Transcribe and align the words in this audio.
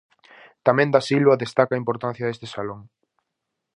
Tamén 0.67 0.91
Dasilva 0.95 1.41
destaca 1.43 1.73
a 1.75 1.81
importancia 1.83 2.27
deste 2.27 2.47
salón. 2.55 2.81